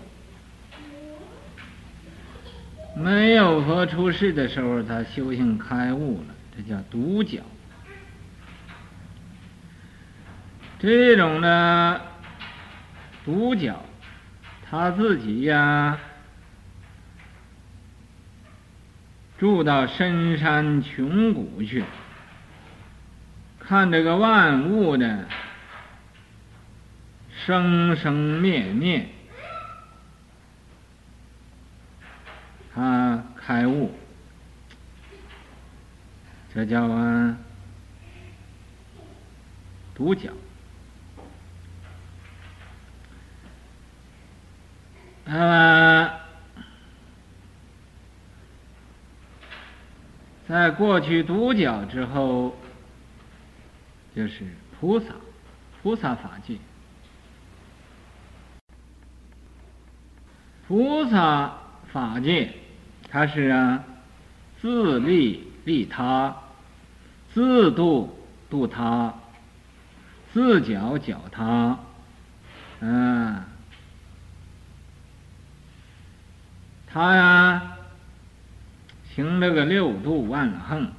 [2.97, 7.39] 没有佛出世的时候，他修行开悟了，这叫独角。
[10.80, 12.02] 这种的
[13.24, 13.86] 独角，
[14.70, 15.97] 他自己呀，
[19.38, 21.86] 住到深山穷谷去，
[23.62, 25.26] 看这个万物的。
[27.50, 29.08] 生生灭灭，
[32.76, 33.91] 他开悟，
[36.54, 37.36] 这叫啊
[39.95, 40.30] 独角。
[45.26, 46.20] 那么，
[50.47, 52.56] 在过去独角之后，
[54.16, 54.45] 就是
[54.80, 55.16] 菩萨，
[55.82, 56.56] 菩萨法界。
[60.70, 61.51] 菩萨
[61.91, 62.53] 法界，
[63.09, 63.84] 它是啊，
[64.61, 66.38] 自利利他，
[67.34, 68.20] 自度
[68.51, 69.15] 度他，
[70.32, 71.80] 自觉觉他，
[72.82, 73.43] 嗯，
[76.86, 77.78] 他呀，
[79.15, 80.91] 行这个六度万恒，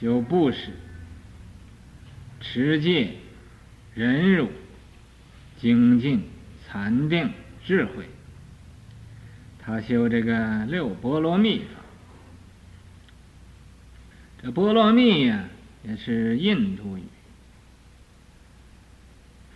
[0.00, 0.72] 修布施、
[2.40, 3.16] 持戒、
[3.92, 4.48] 忍辱、
[5.58, 6.30] 精进。
[6.74, 7.32] 禅定
[7.64, 8.04] 智慧，
[9.60, 11.66] 他修这个六波罗蜜法。
[14.42, 15.44] 这波罗蜜呀，
[15.84, 17.04] 也是印度语，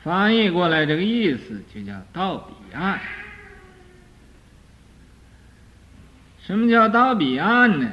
[0.04, 3.00] 翻译过来这个意思就叫到彼岸。
[6.40, 7.90] 什么叫到彼岸呢？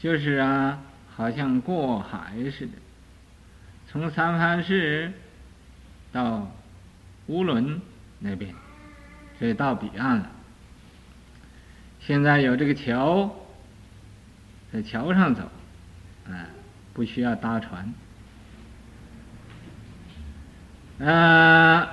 [0.00, 0.82] 就是啊，
[1.14, 2.72] 好像过海似的，
[3.86, 5.12] 从三藩市
[6.10, 6.50] 到
[7.28, 7.80] 乌伦。
[8.20, 8.54] 那边，
[9.38, 10.30] 所以到彼岸了。
[12.00, 13.34] 现在有这个桥，
[14.72, 15.42] 在桥上走，
[16.28, 16.46] 啊，
[16.92, 17.92] 不需要搭船。
[21.02, 21.88] 啊，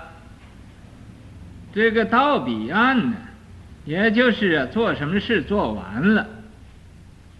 [1.73, 3.17] 这个到彼岸呢，
[3.85, 6.27] 也就是做什么事做完了，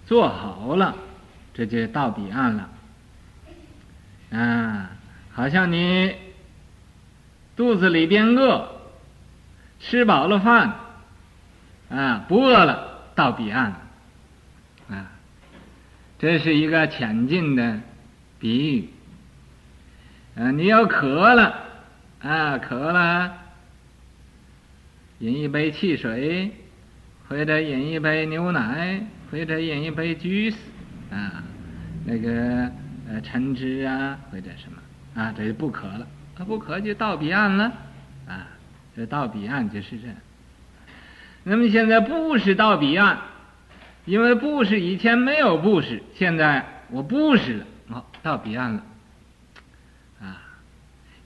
[0.06, 0.96] 做好了，
[1.54, 2.70] 这就到彼岸了。
[4.32, 4.92] 啊，
[5.34, 6.16] 好像你
[7.58, 8.77] 肚子里边饿。
[9.80, 10.76] 吃饱了饭，
[11.90, 13.80] 啊，不饿了，到彼岸了，
[14.90, 15.12] 啊，
[16.18, 17.80] 这是一个浅近的
[18.40, 18.90] 比喻。
[20.36, 21.64] 啊，你要渴了，
[22.22, 23.34] 啊，渴了，
[25.20, 26.52] 饮一杯汽水，
[27.28, 29.02] 或者饮一杯牛奶，
[29.32, 30.58] 或者饮一杯 juice，
[31.12, 31.44] 啊，
[32.06, 32.72] 那个
[33.10, 36.08] 呃橙汁啊，或者什么，啊，这就不渴了，
[36.38, 37.72] 啊，不渴就到彼岸了，
[38.28, 38.48] 啊。
[38.98, 40.16] 这到彼岸就是这样。
[41.44, 43.20] 那么现在布施到彼岸，
[44.06, 48.84] 因为布施以前没有布施，现在我布施了，哦，到彼岸了。
[50.20, 50.42] 啊，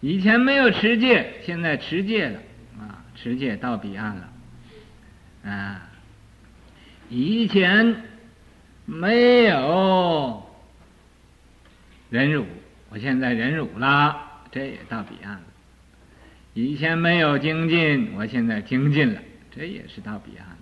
[0.01, 2.39] 以前没有持戒，现在持戒了，
[2.78, 4.30] 啊，持戒到彼岸了。
[5.49, 5.89] 啊，
[7.07, 8.03] 以前
[8.86, 10.45] 没有
[12.09, 12.45] 忍辱，
[12.89, 15.41] 我现在忍辱了，这也到彼岸了。
[16.54, 19.22] 以前没有精进，我现在精进了，
[19.56, 20.58] 这也是到彼岸了。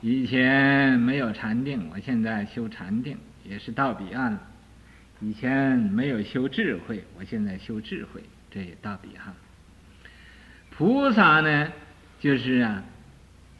[0.00, 4.40] 以前没有禅定，我现在修禅定，也是到彼岸了。
[5.20, 9.34] 以前没有修智慧，我现在修智慧，这也到彼岸。
[10.70, 11.72] 菩萨呢，
[12.20, 12.84] 就是啊，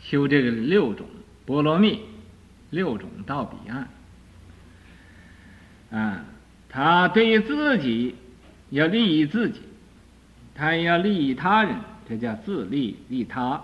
[0.00, 1.06] 修这个六种
[1.44, 2.00] 波罗蜜，
[2.70, 3.88] 六种到彼岸，
[5.90, 6.24] 啊，
[6.68, 8.14] 他对于自己
[8.70, 9.60] 要利益自己，
[10.60, 11.74] 他要利益他人，
[12.06, 13.62] 这叫自利利他，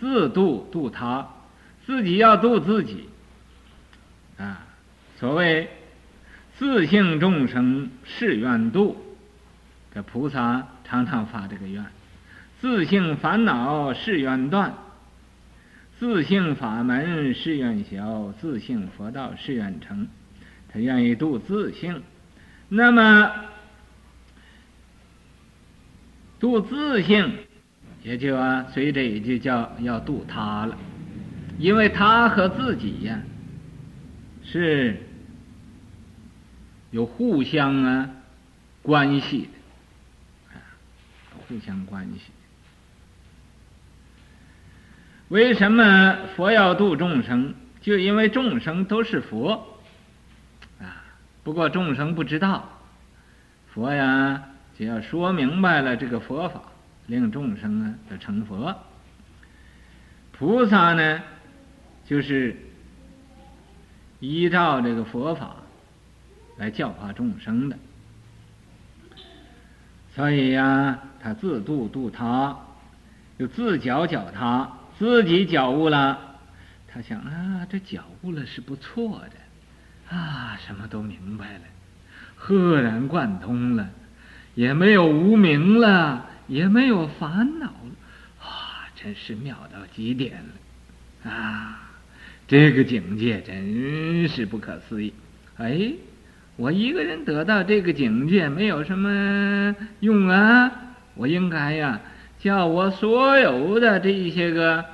[0.00, 1.28] 自度度他，
[1.86, 3.08] 自己要度自己。
[4.36, 4.66] 啊，
[5.16, 5.70] 所谓
[6.56, 8.96] 自性众生誓愿度，
[9.94, 11.86] 这菩萨常常发这个愿。
[12.60, 14.74] 自性烦恼誓愿断，
[16.00, 20.08] 自性法门誓愿消，自性佛道誓愿成。
[20.72, 22.02] 他愿意度自性，
[22.68, 23.30] 那么
[26.40, 27.38] 度自性，
[28.02, 30.76] 也就啊，随着也就叫要度他了，
[31.58, 33.20] 因为他和自己呀、
[34.44, 34.96] 是
[36.90, 38.10] 有互相啊
[38.82, 39.48] 关系
[40.50, 40.62] 的，啊，
[41.48, 42.30] 互相关系。
[45.28, 47.54] 为什么佛要度众生？
[47.80, 49.78] 就因为众生都是佛，
[50.80, 51.04] 啊，
[51.42, 52.80] 不过众生不知道，
[53.72, 54.42] 佛呀，
[54.78, 56.62] 只要说明白了这个佛法，
[57.08, 58.76] 令众生啊都成佛。
[60.30, 61.20] 菩萨呢，
[62.06, 62.54] 就是
[64.20, 65.56] 依照这个佛法
[66.58, 67.76] 来教化众生的，
[70.14, 72.56] 所以呀，他自度度他，
[73.38, 74.70] 又自觉觉他。
[74.96, 76.18] 自己觉悟了，
[76.86, 81.60] 他想啊，这觉悟了是不错的，啊，什么都明白了，
[82.36, 83.90] 赫然贯通了，
[84.58, 87.92] 也没有无明了，也没有烦恼了，
[88.42, 90.42] 啊，真是妙到极点
[91.22, 91.92] 了，啊，
[92.48, 95.14] 这个境界真是不可思议。
[95.58, 95.92] 哎，
[96.56, 100.72] 我一个人得到这个境界没有什么用啊，
[101.14, 102.00] 我应该呀。
[102.40, 104.84] 叫我所有的这些个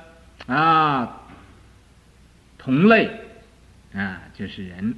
[0.45, 1.23] 啊
[2.59, 3.09] 同类
[3.95, 4.93] 啊，就是人，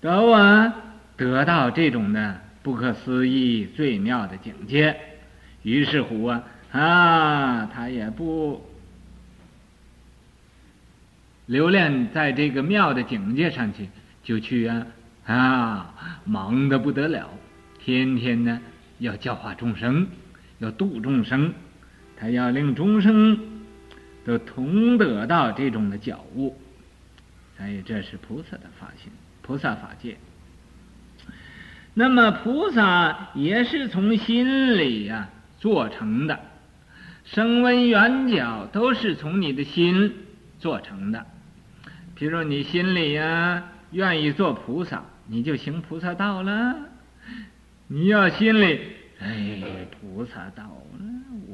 [0.00, 0.72] 都啊
[1.16, 4.94] 得到这种的不可思议最妙的境界。
[5.62, 8.62] 于是乎啊啊，他也不
[11.46, 13.88] 留恋在这个妙的境界上去，
[14.22, 14.86] 就去啊
[15.24, 17.30] 啊忙得不得了，
[17.82, 18.60] 天天呢
[18.98, 20.06] 要教化众生。
[20.58, 21.54] 要度众生，
[22.18, 23.62] 他要令众生
[24.26, 26.54] 都同得到这种的觉悟，
[27.56, 29.10] 所以这是菩萨的法性，
[29.40, 30.18] 菩萨法界。
[31.98, 36.38] 那么菩萨也是从心里呀、做成的，
[37.24, 40.14] 声闻缘觉都是从你的心
[40.60, 41.26] 做成的。
[42.14, 46.76] 比如你心里呀、愿意做菩萨，你就行菩萨道了。
[47.88, 48.78] 你要心里。
[49.18, 50.70] 哎，菩萨道，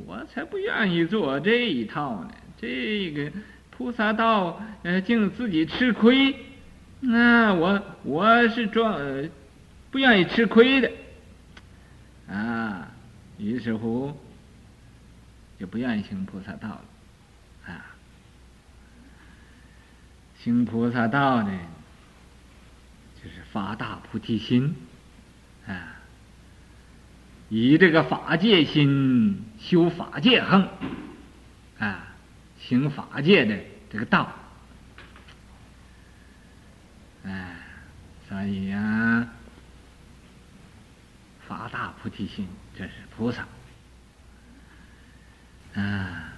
[0.05, 2.31] 我才不愿意做这一套呢。
[2.61, 3.33] 这个
[3.71, 6.37] 菩萨道，呃，竟自己吃亏，
[7.01, 9.01] 那我我是装，
[9.95, 10.91] 不愿意吃亏的，
[12.29, 12.91] 啊，
[13.39, 14.21] 于是乎
[15.57, 16.85] 就不愿意行菩萨道了，
[17.65, 17.87] 啊，
[20.41, 21.61] 行菩萨道呢，
[23.23, 24.75] 就是发大菩提心，
[25.69, 25.95] 啊。
[27.49, 30.69] 以这个法界心修法界行，
[31.79, 32.09] 啊，
[32.59, 33.57] 行法界的
[33.93, 34.29] 这个道，
[37.25, 37.55] 哎，
[38.29, 39.33] 所以呀、啊，
[41.57, 43.47] 八大菩提心，这是菩萨，
[45.81, 46.34] 啊。